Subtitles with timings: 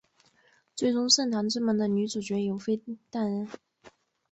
[0.75, 3.47] 最终圣堂之门的女主角由飞担任。